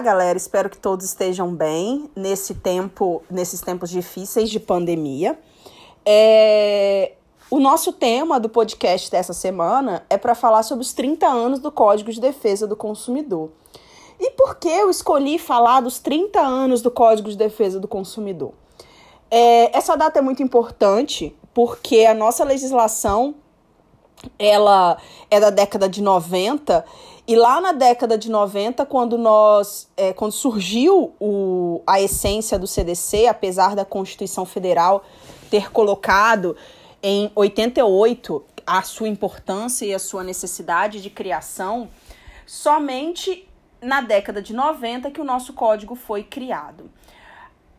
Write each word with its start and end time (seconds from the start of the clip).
Galera. 0.00 0.36
Espero 0.36 0.70
que 0.70 0.78
todos 0.78 1.04
estejam 1.04 1.54
bem 1.54 2.10
nesse 2.16 2.54
tempo, 2.54 3.22
nesses 3.30 3.60
tempos 3.60 3.90
difíceis 3.90 4.50
de 4.50 4.58
pandemia. 4.58 5.38
É... 6.04 7.12
O 7.50 7.58
nosso 7.58 7.92
tema 7.92 8.38
do 8.38 8.48
podcast 8.48 9.10
dessa 9.10 9.32
semana 9.32 10.04
é 10.08 10.16
para 10.16 10.34
falar 10.34 10.62
sobre 10.62 10.82
os 10.84 10.92
30 10.92 11.26
anos 11.26 11.58
do 11.58 11.70
Código 11.72 12.12
de 12.12 12.20
Defesa 12.20 12.66
do 12.66 12.76
Consumidor. 12.76 13.50
E 14.18 14.30
por 14.30 14.56
que 14.56 14.68
eu 14.68 14.88
escolhi 14.88 15.38
falar 15.38 15.80
dos 15.80 15.98
30 15.98 16.40
anos 16.40 16.80
do 16.80 16.90
Código 16.90 17.28
de 17.28 17.36
Defesa 17.36 17.80
do 17.80 17.88
Consumidor? 17.88 18.52
É... 19.30 19.76
Essa 19.76 19.96
data 19.96 20.18
é 20.18 20.22
muito 20.22 20.42
importante 20.42 21.36
porque 21.52 22.06
a 22.06 22.14
nossa 22.14 22.44
legislação 22.44 23.34
ela 24.38 24.98
é 25.30 25.40
da 25.40 25.50
década 25.50 25.88
de 25.88 26.02
90 26.02 26.84
e 27.26 27.36
lá 27.36 27.60
na 27.60 27.72
década 27.72 28.18
de 28.18 28.30
90, 28.30 28.84
quando 28.86 29.16
nós, 29.16 29.88
é, 29.96 30.12
quando 30.12 30.32
surgiu 30.32 31.14
o, 31.20 31.82
a 31.86 32.00
essência 32.00 32.58
do 32.58 32.66
CDC, 32.66 33.26
apesar 33.26 33.76
da 33.76 33.84
Constituição 33.84 34.44
Federal 34.44 35.04
ter 35.50 35.70
colocado 35.70 36.56
em 37.02 37.30
88 37.34 38.44
a 38.66 38.82
sua 38.82 39.08
importância 39.08 39.84
e 39.84 39.94
a 39.94 39.98
sua 39.98 40.22
necessidade 40.22 41.00
de 41.00 41.10
criação, 41.10 41.88
somente 42.46 43.48
na 43.80 44.00
década 44.00 44.42
de 44.42 44.52
90 44.52 45.10
que 45.10 45.20
o 45.20 45.24
nosso 45.24 45.52
código 45.52 45.94
foi 45.94 46.22
criado. 46.22 46.90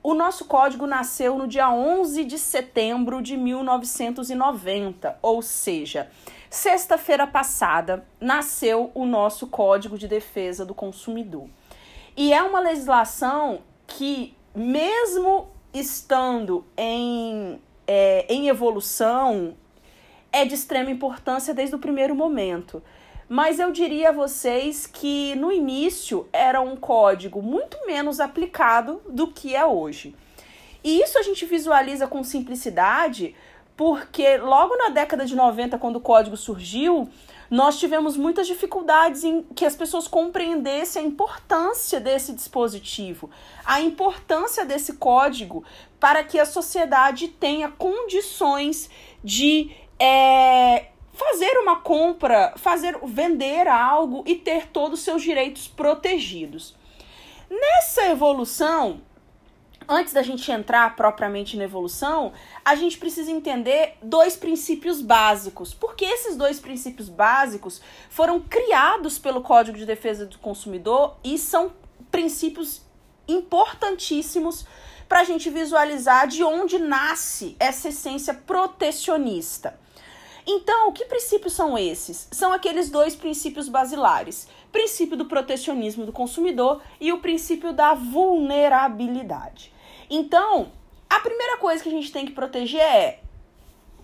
O 0.03 0.13
nosso 0.13 0.45
código 0.45 0.87
nasceu 0.87 1.37
no 1.37 1.47
dia 1.47 1.71
11 1.71 2.23
de 2.25 2.39
setembro 2.39 3.21
de 3.21 3.37
1990, 3.37 5.19
ou 5.21 5.41
seja, 5.41 6.09
Sexta-feira 6.51 7.25
passada 7.25 8.05
nasceu 8.19 8.91
o 8.93 9.05
nosso 9.05 9.47
Código 9.47 9.97
de 9.97 10.05
Defesa 10.05 10.65
do 10.65 10.75
Consumidor. 10.75 11.47
E 12.15 12.33
é 12.33 12.43
uma 12.43 12.59
legislação 12.59 13.61
que, 13.87 14.35
mesmo 14.53 15.47
estando 15.73 16.65
em, 16.75 17.57
é, 17.87 18.25
em 18.27 18.49
evolução, 18.49 19.55
é 20.29 20.43
de 20.43 20.53
extrema 20.53 20.91
importância 20.91 21.53
desde 21.53 21.73
o 21.73 21.79
primeiro 21.79 22.13
momento. 22.13 22.83
Mas 23.33 23.59
eu 23.59 23.71
diria 23.71 24.09
a 24.09 24.11
vocês 24.11 24.85
que 24.85 25.35
no 25.35 25.53
início 25.53 26.27
era 26.33 26.59
um 26.59 26.75
código 26.75 27.41
muito 27.41 27.77
menos 27.87 28.19
aplicado 28.19 29.01
do 29.07 29.25
que 29.25 29.55
é 29.55 29.65
hoje. 29.65 30.13
E 30.83 31.01
isso 31.01 31.17
a 31.17 31.21
gente 31.21 31.45
visualiza 31.45 32.09
com 32.09 32.25
simplicidade 32.25 33.33
porque 33.77 34.35
logo 34.35 34.75
na 34.75 34.89
década 34.89 35.25
de 35.25 35.33
90, 35.33 35.77
quando 35.77 35.95
o 35.95 36.01
código 36.01 36.35
surgiu, 36.35 37.07
nós 37.49 37.79
tivemos 37.79 38.17
muitas 38.17 38.47
dificuldades 38.47 39.23
em 39.23 39.43
que 39.55 39.63
as 39.63 39.77
pessoas 39.77 40.09
compreendessem 40.09 41.01
a 41.01 41.07
importância 41.07 42.01
desse 42.01 42.33
dispositivo, 42.33 43.29
a 43.63 43.79
importância 43.79 44.65
desse 44.65 44.97
código 44.97 45.63
para 46.01 46.21
que 46.21 46.37
a 46.37 46.45
sociedade 46.45 47.29
tenha 47.29 47.69
condições 47.71 48.89
de 49.23 49.71
é, 49.97 50.90
fazer 51.21 51.55
uma 51.59 51.75
compra, 51.75 52.53
fazer 52.57 52.97
vender 53.03 53.67
algo 53.67 54.23
e 54.25 54.35
ter 54.35 54.67
todos 54.67 54.99
os 54.99 55.05
seus 55.05 55.21
direitos 55.21 55.67
protegidos. 55.67 56.75
Nessa 57.47 58.07
evolução, 58.07 59.01
antes 59.87 60.13
da 60.13 60.23
gente 60.23 60.51
entrar 60.51 60.95
propriamente 60.95 61.55
na 61.55 61.65
evolução, 61.65 62.33
a 62.65 62.73
gente 62.73 62.97
precisa 62.97 63.29
entender 63.29 63.97
dois 64.01 64.35
princípios 64.35 64.99
básicos. 64.99 65.75
Porque 65.75 66.05
esses 66.05 66.35
dois 66.35 66.59
princípios 66.59 67.07
básicos 67.07 67.81
foram 68.09 68.39
criados 68.39 69.19
pelo 69.19 69.43
Código 69.43 69.77
de 69.77 69.85
Defesa 69.85 70.25
do 70.25 70.39
Consumidor 70.39 71.17
e 71.23 71.37
são 71.37 71.71
princípios 72.09 72.81
importantíssimos 73.27 74.65
para 75.07 75.19
a 75.19 75.23
gente 75.23 75.51
visualizar 75.51 76.27
de 76.27 76.43
onde 76.43 76.79
nasce 76.79 77.55
essa 77.59 77.89
essência 77.89 78.33
protecionista. 78.33 79.79
Então, 80.45 80.91
que 80.91 81.05
princípios 81.05 81.53
são 81.53 81.77
esses? 81.77 82.27
São 82.31 82.51
aqueles 82.51 82.89
dois 82.89 83.15
princípios 83.15 83.69
basilares: 83.69 84.47
princípio 84.71 85.17
do 85.17 85.25
protecionismo 85.25 86.05
do 86.05 86.11
consumidor 86.11 86.81
e 86.99 87.11
o 87.11 87.19
princípio 87.19 87.73
da 87.73 87.93
vulnerabilidade. 87.93 89.73
Então, 90.09 90.71
a 91.09 91.19
primeira 91.19 91.57
coisa 91.57 91.81
que 91.81 91.89
a 91.89 91.91
gente 91.91 92.11
tem 92.11 92.25
que 92.25 92.31
proteger 92.31 92.81
é 92.81 93.19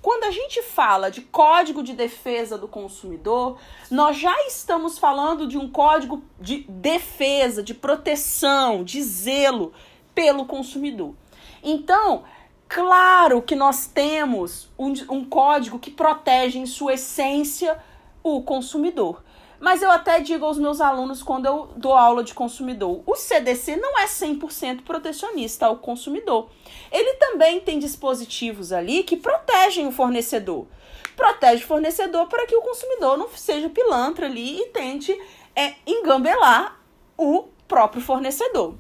quando 0.01 0.23
a 0.23 0.31
gente 0.31 0.61
fala 0.61 1.09
de 1.09 1.21
código 1.21 1.83
de 1.83 1.93
defesa 1.93 2.57
do 2.57 2.67
consumidor, 2.67 3.57
nós 3.89 4.17
já 4.17 4.33
estamos 4.45 4.97
falando 4.97 5.47
de 5.47 5.57
um 5.57 5.69
código 5.69 6.23
de 6.39 6.59
defesa, 6.69 7.61
de 7.61 7.73
proteção, 7.73 8.83
de 8.83 9.01
zelo 9.01 9.73
pelo 10.13 10.45
consumidor. 10.45 11.13
Então, 11.61 12.23
Claro 12.67 13.41
que 13.41 13.55
nós 13.55 13.88
temos 13.88 14.69
um, 14.78 14.94
um 15.09 15.25
código 15.25 15.79
que 15.79 15.89
protege 15.89 16.59
em 16.59 16.66
sua 16.66 16.94
essência 16.94 17.78
o 18.22 18.41
consumidor. 18.41 19.23
Mas 19.59 19.81
eu 19.81 19.89
até 19.89 20.19
digo 20.19 20.45
aos 20.45 20.59
meus 20.59 20.79
alunos 20.79 21.23
quando 21.23 21.45
eu 21.47 21.69
dou 21.75 21.94
aula 21.94 22.23
de 22.23 22.33
consumidor: 22.33 23.01
o 23.05 23.16
CDC 23.16 23.78
não 23.78 23.97
é 23.97 24.05
100% 24.05 24.83
protecionista 24.83 25.66
ao 25.66 25.78
consumidor. 25.78 26.50
Ele 26.91 27.13
também 27.16 27.59
tem 27.59 27.79
dispositivos 27.79 28.72
ali 28.72 29.03
que 29.03 29.17
protegem 29.17 29.88
o 29.88 29.91
fornecedor. 29.91 30.67
Protege 31.16 31.63
o 31.63 31.67
fornecedor 31.67 32.28
para 32.28 32.45
que 32.45 32.55
o 32.55 32.61
consumidor 32.61 33.17
não 33.17 33.29
seja 33.29 33.69
pilantra 33.69 34.28
ali 34.28 34.61
e 34.61 34.66
tente 34.67 35.19
é, 35.55 35.73
engambelar 35.88 36.79
o 37.17 37.45
próprio 37.67 38.01
fornecedor. 38.01 38.75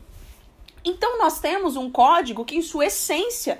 Então, 0.87 1.17
nós 1.17 1.39
temos 1.39 1.75
um 1.75 1.91
código 1.91 2.45
que, 2.45 2.55
em 2.55 2.61
sua 2.61 2.85
essência, 2.85 3.59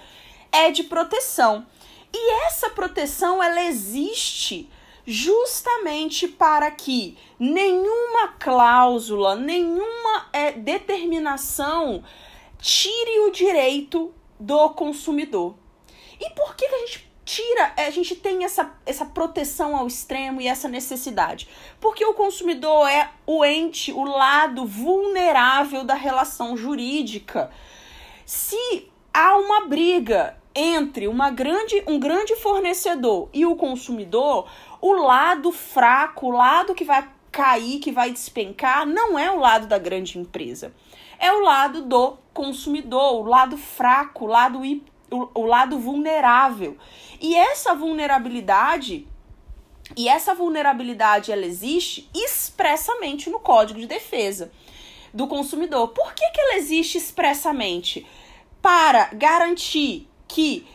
é 0.51 0.71
de 0.71 0.83
proteção. 0.83 1.65
E 2.13 2.31
essa 2.45 2.69
proteção 2.69 3.43
ela 3.43 3.63
existe 3.63 4.69
justamente 5.05 6.27
para 6.27 6.71
que 6.71 7.17
nenhuma 7.39 8.29
cláusula, 8.39 9.35
nenhuma 9.35 10.27
é, 10.31 10.51
determinação 10.53 12.03
tire 12.59 13.19
o 13.21 13.31
direito 13.31 14.13
do 14.39 14.69
consumidor. 14.69 15.55
E 16.19 16.29
por 16.31 16.55
que, 16.55 16.67
que 16.67 16.75
a 16.75 16.79
gente 16.79 17.11
tira, 17.27 17.73
a 17.75 17.89
gente 17.89 18.15
tem 18.15 18.45
essa, 18.45 18.73
essa 18.85 19.05
proteção 19.05 19.75
ao 19.75 19.85
extremo 19.85 20.39
e 20.39 20.47
essa 20.47 20.69
necessidade? 20.69 21.49
Porque 21.79 22.05
o 22.05 22.13
consumidor 22.13 22.87
é 22.87 23.11
o 23.25 23.43
ente, 23.43 23.91
o 23.91 24.05
lado 24.05 24.65
vulnerável 24.65 25.83
da 25.83 25.93
relação 25.93 26.55
jurídica. 26.55 27.51
Se 28.25 28.89
há 29.13 29.37
uma 29.37 29.67
briga 29.67 30.37
entre 30.55 31.07
uma 31.07 31.29
grande, 31.29 31.83
um 31.85 31.99
grande 31.99 32.33
fornecedor 32.37 33.29
e 33.33 33.45
o 33.45 33.57
consumidor, 33.57 34.49
o 34.81 34.93
lado 34.93 35.51
fraco, 35.51 36.27
o 36.27 36.31
lado 36.31 36.73
que 36.73 36.85
vai 36.85 37.09
cair, 37.29 37.79
que 37.79 37.91
vai 37.91 38.09
despencar, 38.09 38.85
não 38.85 39.19
é 39.19 39.29
o 39.29 39.37
lado 39.37 39.67
da 39.67 39.77
grande 39.77 40.17
empresa. 40.17 40.73
É 41.19 41.31
o 41.31 41.41
lado 41.41 41.81
do 41.81 42.17
consumidor, 42.33 43.15
o 43.15 43.23
lado 43.23 43.57
fraco, 43.57 44.25
o 44.25 44.27
lado, 44.27 44.61
o, 45.11 45.41
o 45.41 45.45
lado 45.45 45.79
vulnerável. 45.79 46.77
E 47.19 47.35
essa 47.35 47.73
vulnerabilidade 47.73 49.07
e 49.95 50.09
essa 50.09 50.35
vulnerabilidade 50.35 51.31
ela 51.31 51.45
existe 51.45 52.09
expressamente 52.13 53.29
no 53.29 53.39
Código 53.39 53.79
de 53.79 53.87
Defesa 53.87 54.51
do 55.13 55.27
Consumidor. 55.27 55.89
Por 55.89 56.13
que, 56.13 56.29
que 56.31 56.41
ela 56.41 56.55
existe 56.57 56.97
expressamente? 56.97 58.05
para 58.61 59.09
garantir 59.13 60.07
que 60.27 60.67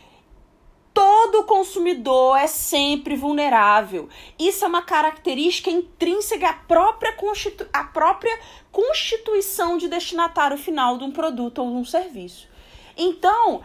todo 0.93 1.43
consumidor 1.43 2.37
é 2.37 2.47
sempre 2.47 3.15
vulnerável. 3.15 4.09
Isso 4.37 4.65
é 4.65 4.67
uma 4.67 4.81
característica 4.81 5.69
intrínseca 5.69 6.49
à 6.49 6.53
própria, 6.53 7.13
constitu 7.13 7.67
à 7.73 7.83
própria 7.83 8.35
constituição 8.71 9.77
de 9.77 9.87
destinatário 9.87 10.57
final 10.57 10.97
de 10.97 11.03
um 11.03 11.11
produto 11.11 11.59
ou 11.59 11.69
de 11.69 11.75
um 11.75 11.85
serviço. 11.85 12.47
Então, 12.95 13.61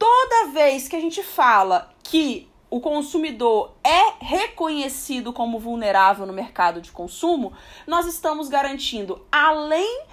toda 0.00 0.50
vez 0.50 0.88
que 0.88 0.96
a 0.96 1.00
gente 1.00 1.22
fala 1.22 1.94
que 2.02 2.48
o 2.70 2.80
consumidor 2.80 3.74
é 3.84 4.14
reconhecido 4.24 5.30
como 5.30 5.58
vulnerável 5.58 6.24
no 6.24 6.32
mercado 6.32 6.80
de 6.80 6.90
consumo, 6.90 7.52
nós 7.86 8.06
estamos 8.06 8.48
garantindo, 8.48 9.20
além 9.30 10.04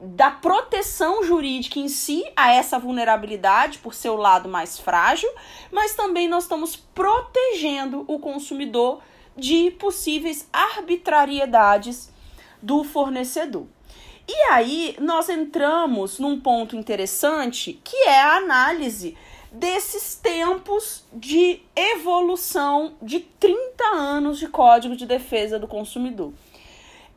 da 0.00 0.30
proteção 0.30 1.22
jurídica 1.22 1.78
em 1.78 1.88
si 1.88 2.24
a 2.34 2.50
essa 2.50 2.78
vulnerabilidade 2.78 3.78
por 3.80 3.92
seu 3.92 4.16
lado 4.16 4.48
mais 4.48 4.78
frágil, 4.78 5.30
mas 5.70 5.94
também 5.94 6.26
nós 6.26 6.44
estamos 6.44 6.74
protegendo 6.74 8.06
o 8.08 8.18
consumidor 8.18 9.02
de 9.36 9.70
possíveis 9.72 10.48
arbitrariedades 10.50 12.10
do 12.62 12.82
fornecedor. 12.84 13.66
E 14.32 14.52
aí 14.52 14.96
nós 15.00 15.28
entramos 15.28 16.20
num 16.20 16.38
ponto 16.38 16.76
interessante 16.76 17.80
que 17.82 17.96
é 17.96 18.20
a 18.20 18.36
análise 18.36 19.18
desses 19.50 20.14
tempos 20.14 21.04
de 21.12 21.60
evolução 21.74 22.94
de 23.02 23.18
30 23.18 23.84
anos 23.86 24.38
de 24.38 24.46
Código 24.46 24.94
de 24.94 25.04
Defesa 25.04 25.58
do 25.58 25.66
Consumidor. 25.66 26.32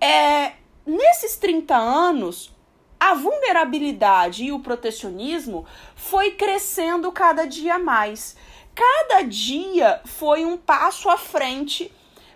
É, 0.01 0.54
nesses 0.88 1.38
30 1.38 1.75
anos, 1.77 2.51
a 3.00 3.13
vulnerabilidade 3.13 4.45
e 4.45 4.51
o 4.51 4.59
protecionismo 4.59 5.68
foi 5.95 6.31
crescendo 6.31 7.12
cada 7.12 7.45
dia 7.45 7.77
mais. 7.77 8.36
Cada 8.74 9.21
dia 9.21 10.01
foi 10.04 10.45
um 10.45 10.57
passo 10.57 11.12
à 11.12 11.18
frente 11.18 11.92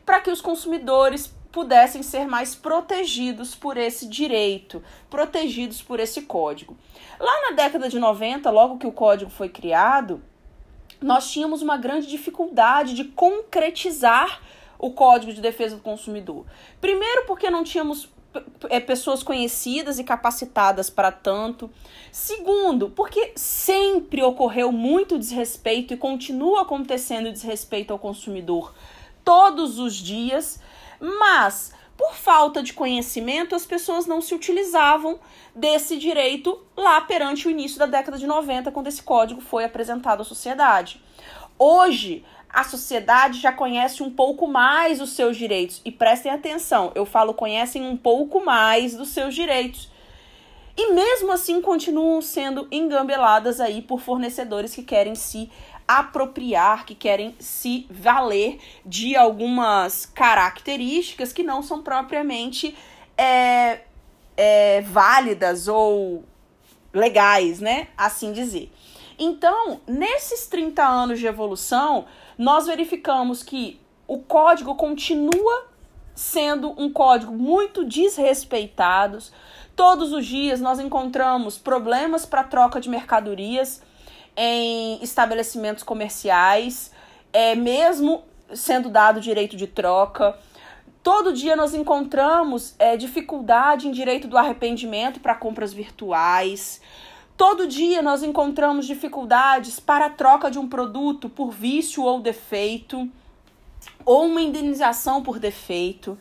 para 0.06 0.22
que 0.22 0.30
os 0.30 0.40
consumidores 0.40 1.34
pudessem 1.58 2.04
ser 2.04 2.28
mais 2.28 2.54
protegidos 2.54 3.56
por 3.56 3.78
esse 3.78 4.08
direito, 4.08 4.84
protegidos 5.10 5.82
por 5.82 6.00
esse 6.00 6.22
código. 6.22 6.78
Lá 7.20 7.50
na 7.50 7.56
década 7.56 7.90
de 7.90 7.98
90, 7.98 8.48
logo 8.52 8.78
que 8.78 8.86
o 8.86 8.92
código 8.92 9.32
foi 9.32 9.50
criado, 9.50 10.22
nós 11.02 11.32
tínhamos 11.32 11.64
uma 11.64 11.76
grande 11.76 12.06
dificuldade 12.06 12.94
de 12.94 13.06
concretizar 13.06 14.40
o 14.78 14.92
Código 14.92 15.34
de 15.34 15.42
Defesa 15.42 15.78
do 15.78 15.82
Consumidor. 15.82 16.46
Primeiro, 16.80 17.26
porque 17.26 17.50
não 17.50 17.64
tínhamos 17.64 18.08
é, 18.70 18.80
pessoas 18.80 19.24
conhecidas 19.24 19.98
e 19.98 20.04
capacitadas 20.04 20.92
para 20.92 21.12
tanto. 21.12 21.72
Segundo, 22.12 22.92
porque 22.92 23.32
sempre 23.36 24.22
ocorreu 24.22 24.72
muito 24.72 25.18
desrespeito 25.18 25.92
e 25.92 25.98
continua 25.98 26.62
acontecendo 26.62 27.32
desrespeito 27.32 27.92
ao 27.92 27.98
consumidor 27.98 28.76
todos 29.28 29.78
os 29.78 29.96
dias, 29.96 30.58
mas 31.00 31.74
por 31.98 32.14
falta 32.14 32.62
de 32.62 32.74
conhecimento, 32.74 33.56
as 33.56 33.66
pessoas 33.66 34.06
não 34.06 34.22
se 34.22 34.36
utilizavam 34.36 35.20
desse 35.56 35.98
direito 35.98 36.62
lá 36.76 37.02
perante 37.02 37.48
o 37.48 37.52
início 37.52 37.80
da 37.80 37.88
década 37.88 38.20
de 38.20 38.28
90, 38.28 38.72
quando 38.72 38.88
esse 38.88 39.02
código 39.02 39.42
foi 39.42 39.64
apresentado 39.66 40.22
à 40.22 40.24
sociedade. 40.24 41.02
Hoje, 41.58 42.24
a 42.50 42.64
sociedade 42.64 43.40
já 43.40 43.52
conhece 43.52 44.04
um 44.04 44.12
pouco 44.12 44.48
mais 44.48 45.02
os 45.02 45.12
seus 45.12 45.36
direitos. 45.36 45.82
E 45.84 45.92
prestem 45.92 46.32
atenção, 46.32 46.92
eu 46.94 47.06
falo 47.06 47.34
conhecem 47.34 47.84
um 47.84 47.98
pouco 47.98 48.46
mais 48.46 48.96
dos 48.96 49.10
seus 49.10 49.34
direitos. 49.34 49.90
E 50.78 50.94
mesmo 50.94 51.32
assim 51.32 51.60
continuam 51.60 52.22
sendo 52.22 52.68
engambeladas 52.72 53.60
aí 53.60 53.82
por 53.82 54.00
fornecedores 54.00 54.76
que 54.76 54.84
querem 54.84 55.16
se 55.16 55.50
apropriar, 55.88 56.86
que 56.86 56.94
querem 56.94 57.36
se 57.40 57.88
valer 57.90 58.60
de 58.86 59.16
algumas 59.16 60.06
características 60.06 61.32
que 61.32 61.44
não 61.44 61.64
são 61.64 61.82
propriamente 61.82 62.76
é, 63.18 63.82
é, 64.36 64.82
válidas 64.82 65.68
ou 65.68 66.26
legais, 66.94 67.60
né? 67.60 67.88
Assim 67.98 68.34
dizer. 68.34 68.72
Então, 69.18 69.82
nesses 69.88 70.46
30 70.48 70.84
anos 70.84 71.20
de 71.20 71.26
evolução, 71.26 72.06
nós 72.38 72.68
verificamos 72.68 73.42
que 73.42 73.80
o 74.08 74.20
código 74.20 74.76
continua 74.76 75.68
sendo 76.14 76.74
um 76.82 76.92
código 76.92 77.32
muito 77.32 77.84
desrespeitado. 77.84 79.20
Todos 79.76 80.12
os 80.12 80.26
dias 80.26 80.60
nós 80.60 80.80
encontramos 80.80 81.58
problemas 81.58 82.26
para 82.26 82.44
troca 82.44 82.82
de 82.82 82.90
mercadorias 82.90 83.82
em 84.38 85.04
estabelecimentos 85.04 85.84
comerciais, 85.84 86.92
é, 87.34 87.56
mesmo 87.56 88.24
sendo 88.54 88.88
dado 88.88 89.20
direito 89.20 89.58
de 89.58 89.66
troca. 89.66 90.38
Todo 91.02 91.34
dia 91.34 91.56
nós 91.56 91.74
encontramos 91.74 92.76
é, 92.78 92.96
dificuldade 92.96 93.88
em 93.88 93.92
direito 93.92 94.28
do 94.28 94.38
arrependimento 94.38 95.20
para 95.20 95.34
compras 95.34 95.74
virtuais. 95.74 96.80
Todo 97.36 97.68
dia 97.68 98.02
nós 98.02 98.24
encontramos 98.24 98.86
dificuldades 98.86 99.80
para 99.80 100.08
a 100.08 100.10
troca 100.10 100.52
de 100.52 100.60
um 100.60 100.68
produto 100.68 101.30
por 101.30 101.52
vício 101.52 102.04
ou 102.04 102.20
defeito, 102.20 103.10
ou 104.06 104.26
uma 104.26 104.42
indenização 104.42 105.24
por 105.24 105.40
defeito. 105.40 106.18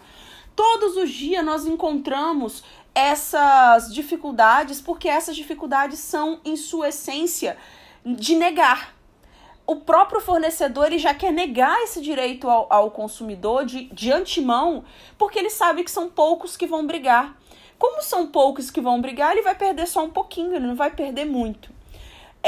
Todos 0.55 0.97
os 0.97 1.11
dias 1.11 1.45
nós 1.45 1.67
encontramos 1.67 2.63
essas 2.95 3.93
dificuldades 3.93 4.81
porque 4.81 5.09
essas 5.09 5.37
dificuldades 5.37 5.99
são, 5.99 6.41
em 6.45 6.57
sua 6.57 6.89
essência, 6.89 7.59
de 8.15 8.37
negar. 8.37 8.95
O 9.67 9.77
próprio 9.77 10.21
fornecedor 10.21 10.87
ele 10.87 10.99
já 10.99 11.13
quer 11.13 11.33
negar 11.33 11.83
esse 11.83 12.01
direito 12.01 12.49
ao, 12.49 12.73
ao 12.73 12.91
consumidor 12.93 13.65
de, 13.65 13.87
de 13.87 14.13
antemão, 14.13 14.85
porque 15.19 15.41
ele 15.41 15.51
sabe 15.51 15.83
que 15.83 15.91
são 15.91 16.09
poucos 16.09 16.57
que 16.57 16.69
vão 16.69 16.87
brigar. 16.87 17.37
Como 17.77 18.01
são 18.01 18.29
poucos 18.29 18.71
que 18.71 18.81
vão 18.81 19.01
brigar, 19.01 19.33
ele 19.33 19.43
vai 19.43 19.57
perder 19.57 19.89
só 19.89 20.05
um 20.05 20.11
pouquinho, 20.11 20.55
ele 20.55 20.67
não 20.67 20.77
vai 20.77 20.91
perder 20.91 21.25
muito. 21.25 21.75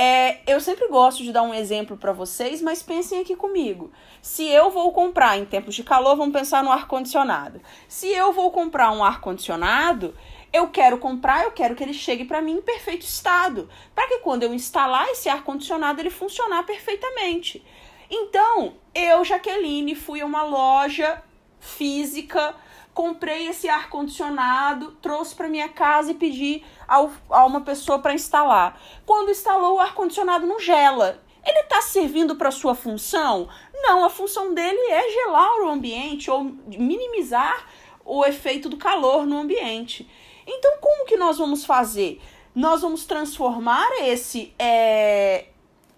É, 0.00 0.38
eu 0.46 0.60
sempre 0.60 0.86
gosto 0.86 1.24
de 1.24 1.32
dar 1.32 1.42
um 1.42 1.52
exemplo 1.52 1.96
para 1.96 2.12
vocês, 2.12 2.62
mas 2.62 2.84
pensem 2.84 3.20
aqui 3.20 3.34
comigo. 3.34 3.90
Se 4.22 4.48
eu 4.48 4.70
vou 4.70 4.92
comprar 4.92 5.36
em 5.36 5.44
tempos 5.44 5.74
de 5.74 5.82
calor, 5.82 6.16
vamos 6.16 6.32
pensar 6.32 6.62
no 6.62 6.70
ar-condicionado. 6.70 7.60
Se 7.88 8.06
eu 8.06 8.32
vou 8.32 8.52
comprar 8.52 8.92
um 8.92 9.02
ar-condicionado, 9.02 10.14
eu 10.52 10.68
quero 10.68 10.98
comprar, 10.98 11.44
eu 11.44 11.52
quero 11.52 11.74
que 11.74 11.82
ele 11.82 11.94
chegue 11.94 12.24
para 12.24 12.40
mim 12.40 12.58
em 12.58 12.62
perfeito 12.62 13.02
estado, 13.02 13.68
para 13.94 14.06
que 14.08 14.18
quando 14.18 14.42
eu 14.42 14.54
instalar 14.54 15.08
esse 15.08 15.28
ar-condicionado 15.28 16.00
ele 16.00 16.10
funcionar 16.10 16.64
perfeitamente. 16.64 17.64
Então, 18.10 18.76
eu, 18.94 19.24
Jaqueline, 19.24 19.94
fui 19.94 20.20
a 20.20 20.26
uma 20.26 20.42
loja 20.42 21.22
física 21.60 22.54
comprei 22.98 23.46
esse 23.46 23.68
ar 23.68 23.88
condicionado, 23.90 24.90
trouxe 25.00 25.32
para 25.32 25.46
minha 25.46 25.68
casa 25.68 26.10
e 26.10 26.16
pedi 26.16 26.64
ao, 26.88 27.12
a 27.30 27.46
uma 27.46 27.60
pessoa 27.60 28.00
para 28.00 28.12
instalar. 28.12 28.76
Quando 29.06 29.30
instalou 29.30 29.76
o 29.76 29.78
ar 29.78 29.94
condicionado 29.94 30.44
não 30.44 30.58
gela. 30.58 31.22
Ele 31.46 31.60
está 31.60 31.80
servindo 31.80 32.34
para 32.34 32.50
sua 32.50 32.74
função? 32.74 33.48
Não, 33.72 34.04
a 34.04 34.10
função 34.10 34.52
dele 34.52 34.90
é 34.90 35.12
gelar 35.12 35.60
o 35.60 35.68
ambiente 35.68 36.28
ou 36.28 36.42
minimizar 36.66 37.68
o 38.04 38.24
efeito 38.24 38.68
do 38.68 38.76
calor 38.76 39.24
no 39.24 39.38
ambiente. 39.38 40.10
Então, 40.50 40.78
como 40.80 41.04
que 41.04 41.16
nós 41.16 41.36
vamos 41.36 41.66
fazer? 41.66 42.20
Nós 42.54 42.80
vamos 42.80 43.04
transformar 43.04 43.86
esse 44.00 44.54
é, 44.58 45.48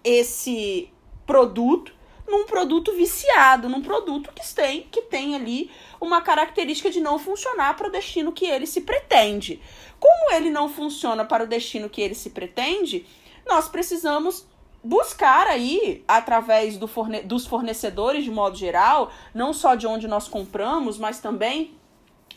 esse 0.03 0.89
produto 1.25 1.93
num 2.27 2.45
produto 2.45 2.93
viciado, 2.93 3.67
num 3.67 3.81
produto 3.81 4.31
que 4.33 4.55
tem, 4.55 4.87
que 4.89 5.01
tem 5.01 5.35
ali 5.35 5.69
uma 5.99 6.21
característica 6.21 6.89
de 6.89 7.01
não 7.01 7.19
funcionar 7.19 7.75
para 7.75 7.87
o 7.87 7.91
destino 7.91 8.31
que 8.31 8.45
ele 8.45 8.65
se 8.65 8.81
pretende. 8.81 9.61
Como 9.99 10.31
ele 10.31 10.49
não 10.49 10.69
funciona 10.69 11.25
para 11.25 11.43
o 11.43 11.47
destino 11.47 11.89
que 11.89 12.01
ele 12.01 12.15
se 12.15 12.29
pretende, 12.29 13.05
nós 13.45 13.67
precisamos 13.67 14.47
buscar 14.83 15.45
aí, 15.47 16.03
através 16.07 16.77
do 16.77 16.87
forne 16.87 17.21
dos 17.21 17.45
fornecedores 17.45 18.23
de 18.23 18.31
modo 18.31 18.57
geral, 18.57 19.11
não 19.33 19.53
só 19.53 19.75
de 19.75 19.85
onde 19.85 20.07
nós 20.07 20.27
compramos, 20.27 20.97
mas 20.97 21.19
também 21.19 21.75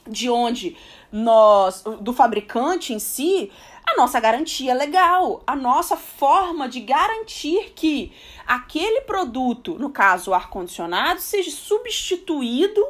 de 0.09 0.29
onde 0.29 0.77
nós, 1.11 1.83
do 2.01 2.13
fabricante 2.13 2.93
em 2.93 2.99
si, 2.99 3.51
a 3.87 3.97
nossa 3.97 4.19
garantia 4.19 4.75
legal, 4.75 5.43
a 5.47 5.55
nossa 5.55 5.97
forma 5.97 6.69
de 6.69 6.81
garantir 6.81 7.73
que 7.75 8.13
aquele 8.47 9.03
produto, 9.03 9.77
no 9.79 9.91
caso 9.91 10.31
o 10.31 10.35
ar-condicionado, 10.35 11.21
seja 11.21 11.51
substituído 11.51 12.85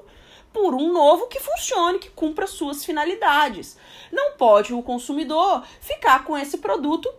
por 0.52 0.74
um 0.74 0.92
novo 0.92 1.26
que 1.26 1.40
funcione, 1.40 1.98
que 1.98 2.10
cumpra 2.10 2.46
suas 2.46 2.84
finalidades. 2.84 3.76
Não 4.12 4.32
pode 4.32 4.72
o 4.72 4.82
consumidor 4.82 5.64
ficar 5.80 6.24
com 6.24 6.38
esse 6.38 6.58
produto 6.58 7.12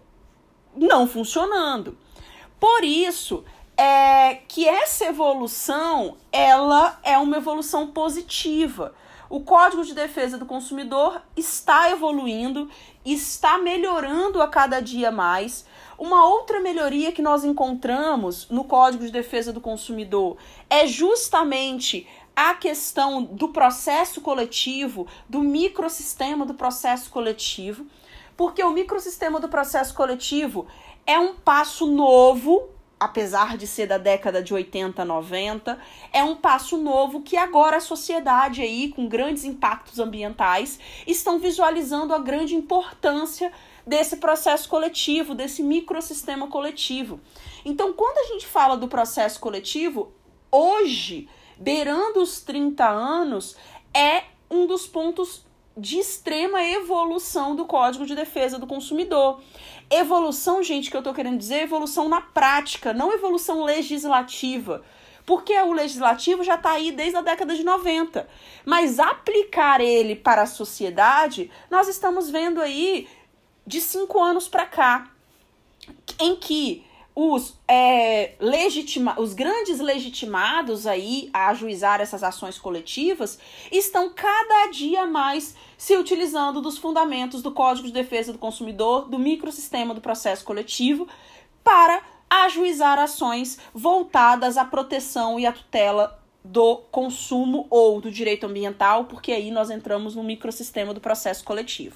não 0.75 1.05
funcionando. 1.05 1.97
Por 2.57 2.83
isso, 2.83 3.43
é 3.77 4.35
que 4.47 4.67
essa 4.67 5.05
evolução, 5.05 6.17
ela 6.31 6.97
é 7.03 7.17
uma 7.17 7.37
evolução 7.37 7.87
positiva 7.87 8.95
o 9.35 9.41
Código 9.41 9.83
de 9.83 9.93
Defesa 9.93 10.37
do 10.37 10.45
Consumidor 10.45 11.21
está 11.35 11.91
evoluindo, 11.91 12.69
está 13.03 13.57
melhorando 13.57 14.41
a 14.41 14.47
cada 14.47 14.79
dia 14.79 15.11
mais. 15.11 15.65
Uma 15.99 16.25
outra 16.25 16.61
melhoria 16.61 17.11
que 17.11 17.21
nós 17.21 17.43
encontramos 17.43 18.47
no 18.49 18.63
Código 18.63 19.03
de 19.03 19.11
Defesa 19.11 19.51
do 19.51 19.59
Consumidor 19.59 20.37
é 20.69 20.87
justamente 20.87 22.07
a 22.33 22.53
questão 22.53 23.23
do 23.23 23.49
processo 23.49 24.21
coletivo, 24.21 25.05
do 25.27 25.41
microsistema 25.41 26.45
do 26.45 26.53
processo 26.53 27.09
coletivo, 27.09 27.85
porque 28.37 28.63
o 28.63 28.71
microsistema 28.71 29.37
do 29.37 29.49
processo 29.49 29.93
coletivo 29.93 30.65
é 31.05 31.19
um 31.19 31.35
passo 31.35 31.85
novo 31.87 32.69
apesar 32.99 33.57
de 33.57 33.67
ser 33.67 33.87
da 33.87 33.97
década 33.97 34.41
de 34.41 34.53
80, 34.53 35.03
90, 35.03 35.77
é 36.13 36.23
um 36.23 36.35
passo 36.35 36.77
novo 36.77 37.21
que 37.21 37.35
agora 37.35 37.77
a 37.77 37.81
sociedade 37.81 38.61
aí, 38.61 38.89
com 38.89 39.07
grandes 39.07 39.43
impactos 39.43 39.99
ambientais, 39.99 40.79
estão 41.05 41.37
visualizando 41.39 42.13
a 42.13 42.19
grande 42.19 42.55
importância 42.55 43.51
desse 43.85 44.17
processo 44.17 44.67
coletivo, 44.67 45.35
desse 45.35 45.61
microsistema 45.61 46.47
coletivo. 46.47 47.19
Então, 47.63 47.93
quando 47.93 48.17
a 48.17 48.33
gente 48.33 48.47
fala 48.47 48.75
do 48.75 48.87
processo 48.87 49.39
coletivo, 49.39 50.11
hoje, 50.51 51.29
beirando 51.57 52.21
os 52.21 52.41
30 52.41 52.87
anos, 52.87 53.55
é 53.93 54.23
um 54.49 54.65
dos 54.65 54.87
pontos 54.87 55.45
de 55.77 55.97
extrema 55.99 56.63
evolução 56.63 57.55
do 57.55 57.65
Código 57.65 58.05
de 58.05 58.15
Defesa 58.15 58.57
do 58.57 58.67
Consumidor. 58.67 59.41
Evolução, 59.89 60.63
gente, 60.63 60.89
que 60.89 60.97
eu 60.97 61.03
tô 61.03 61.13
querendo 61.13 61.37
dizer, 61.37 61.63
evolução 61.63 62.07
na 62.07 62.21
prática, 62.21 62.93
não 62.93 63.13
evolução 63.13 63.63
legislativa. 63.63 64.83
porque 65.25 65.59
o 65.59 65.73
legislativo 65.73 66.43
já 66.43 66.53
está 66.53 66.73
aí 66.73 66.91
desde 66.91 67.17
a 67.17 67.21
década 67.21 67.55
de 67.55 67.63
90. 67.63 68.27
Mas 68.63 68.99
aplicar 68.99 69.81
ele 69.81 70.15
para 70.15 70.43
a 70.43 70.45
sociedade, 70.45 71.49
nós 71.69 71.87
estamos 71.87 72.29
vendo 72.29 72.61
aí 72.61 73.07
de 73.65 73.81
cinco 73.81 74.21
anos 74.21 74.47
para 74.47 74.67
cá, 74.67 75.09
em 76.19 76.35
que 76.35 76.85
os, 77.15 77.57
é, 77.65 78.33
legitima, 78.41 79.17
os 79.17 79.33
grandes 79.33 79.79
legitimados 79.79 80.85
aí 80.85 81.29
a 81.33 81.47
ajuizar 81.47 82.01
essas 82.01 82.21
ações 82.23 82.57
coletivas 82.57 83.39
estão 83.71 84.11
cada 84.13 84.69
dia 84.69 85.05
mais 85.05 85.55
se 85.77 85.95
utilizando 85.95 86.61
dos 86.61 86.77
fundamentos 86.77 87.41
do 87.41 87.51
Código 87.51 87.87
de 87.87 87.93
Defesa 87.93 88.33
do 88.33 88.37
Consumidor, 88.37 89.07
do 89.07 89.17
microsistema 89.17 89.93
do 89.93 90.01
processo 90.01 90.43
coletivo, 90.43 91.07
para 91.63 92.01
ajuizar 92.29 92.99
ações 92.99 93.59
voltadas 93.73 94.57
à 94.57 94.65
proteção 94.65 95.39
e 95.39 95.45
à 95.45 95.53
tutela 95.53 96.19
do 96.43 96.77
consumo 96.91 97.65
ou 97.69 98.01
do 98.01 98.11
direito 98.11 98.45
ambiental, 98.45 99.05
porque 99.05 99.31
aí 99.31 99.49
nós 99.51 99.69
entramos 99.69 100.15
no 100.15 100.23
microsistema 100.23 100.93
do 100.93 100.99
processo 100.99 101.43
coletivo. 101.45 101.95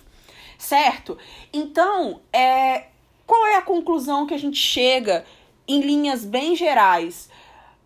Certo? 0.58 1.18
Então, 1.54 2.22
é, 2.34 2.88
qual 3.30 3.46
é 3.46 3.58
a 3.58 3.62
conclusão 3.62 4.26
que 4.26 4.34
a 4.34 4.40
gente 4.40 4.58
chega 4.58 5.24
em 5.68 5.82
linhas 5.82 6.26
bem 6.26 6.56
gerais? 6.56 7.30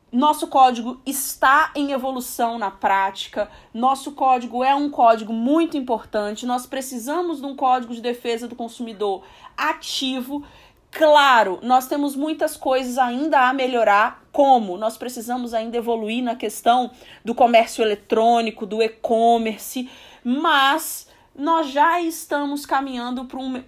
Nosso 0.09 0.47
código 0.47 1.01
está 1.05 1.69
em 1.75 1.91
evolução 1.91 2.57
na 2.57 2.71
prática, 2.71 3.51
nosso 3.73 4.13
código 4.13 4.63
é 4.63 4.73
um 4.73 4.89
código 4.89 5.33
muito 5.33 5.75
importante, 5.75 6.45
nós 6.45 6.65
precisamos 6.65 7.41
de 7.41 7.45
um 7.45 7.57
código 7.57 7.93
de 7.93 7.99
defesa 7.99 8.47
do 8.47 8.55
consumidor 8.55 9.25
ativo. 9.57 10.45
Claro, 10.89 11.59
nós 11.61 11.87
temos 11.87 12.15
muitas 12.15 12.55
coisas 12.55 12.97
ainda 12.97 13.49
a 13.49 13.51
melhorar, 13.51 14.23
como? 14.31 14.77
Nós 14.77 14.97
precisamos 14.97 15.53
ainda 15.53 15.75
evoluir 15.75 16.23
na 16.23 16.37
questão 16.37 16.89
do 17.25 17.35
comércio 17.35 17.83
eletrônico, 17.83 18.65
do 18.65 18.81
e-commerce, 18.81 19.89
mas 20.23 21.05
nós 21.35 21.69
já 21.69 21.99
estamos 21.99 22.65
caminhando 22.65 23.25
para 23.25 23.39
um, 23.39 23.61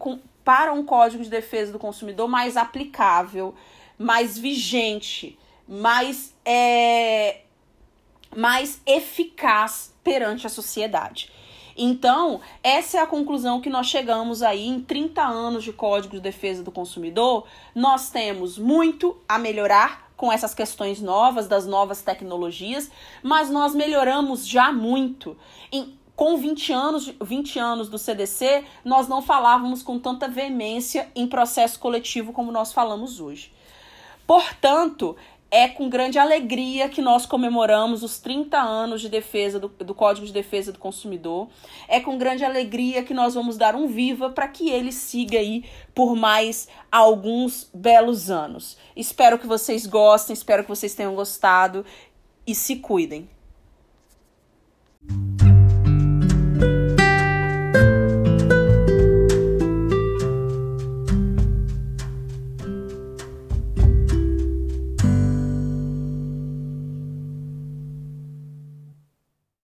para 0.45 0.71
um 0.71 0.85
código 0.85 1.23
de 1.23 1.29
defesa 1.29 1.73
do 1.73 1.79
consumidor 1.79 2.29
mais 2.29 2.55
aplicável, 2.55 3.55
mais 3.97 4.37
vigente, 4.37 5.37
mais, 5.67 6.35
é, 6.45 7.41
mais 8.35 8.79
eficaz 8.85 9.93
perante 10.03 10.45
a 10.45 10.49
sociedade. 10.49 11.31
Então, 11.75 12.39
essa 12.63 12.99
é 12.99 13.01
a 13.01 13.07
conclusão 13.07 13.59
que 13.59 13.69
nós 13.69 13.87
chegamos 13.87 14.41
aí 14.41 14.65
em 14.65 14.79
30 14.79 15.21
anos 15.21 15.63
de 15.63 15.73
Código 15.73 16.15
de 16.15 16.21
Defesa 16.21 16.63
do 16.63 16.71
Consumidor. 16.71 17.47
Nós 17.73 18.09
temos 18.09 18.57
muito 18.57 19.17
a 19.27 19.37
melhorar 19.37 20.09
com 20.15 20.31
essas 20.31 20.53
questões 20.53 21.01
novas, 21.01 21.47
das 21.47 21.65
novas 21.65 22.01
tecnologias, 22.01 22.89
mas 23.21 23.49
nós 23.49 23.75
melhoramos 23.75 24.47
já 24.47 24.71
muito 24.71 25.35
em 25.69 25.97
com 26.15 26.37
20 26.37 26.71
anos, 26.71 27.13
20 27.21 27.59
anos 27.59 27.89
do 27.89 27.97
CDC, 27.97 28.63
nós 28.83 29.07
não 29.07 29.21
falávamos 29.21 29.83
com 29.83 29.99
tanta 29.99 30.27
veemência 30.27 31.09
em 31.15 31.27
processo 31.27 31.77
coletivo 31.79 32.31
como 32.31 32.51
nós 32.51 32.71
falamos 32.71 33.19
hoje. 33.19 33.51
Portanto, 34.25 35.15
é 35.51 35.67
com 35.67 35.87
grande 35.87 36.17
alegria 36.17 36.89
que 36.89 37.01
nós 37.01 37.25
comemoramos 37.25 38.01
os 38.01 38.19
30 38.19 38.57
anos 38.57 39.01
de 39.01 39.09
defesa 39.09 39.59
do, 39.59 39.67
do, 39.67 39.93
Código 39.93 40.25
de 40.25 40.33
Defesa 40.33 40.71
do 40.71 40.79
Consumidor. 40.79 41.47
É 41.87 41.99
com 41.99 42.17
grande 42.17 42.43
alegria 42.43 43.03
que 43.03 43.13
nós 43.13 43.35
vamos 43.35 43.57
dar 43.57 43.75
um 43.75 43.87
viva 43.87 44.29
para 44.29 44.47
que 44.47 44.69
ele 44.69 44.91
siga 44.91 45.37
aí 45.37 45.63
por 45.93 46.15
mais 46.15 46.67
alguns 46.91 47.69
belos 47.73 48.31
anos. 48.31 48.77
Espero 48.95 49.37
que 49.37 49.47
vocês 49.47 49.85
gostem, 49.85 50.33
espero 50.33 50.63
que 50.63 50.69
vocês 50.69 50.95
tenham 50.95 51.13
gostado 51.13 51.85
e 52.47 52.55
se 52.55 52.77
cuidem. 52.77 53.29